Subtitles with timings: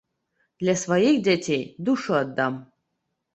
[0.63, 2.59] Для сваіх дзяцей душу аддам.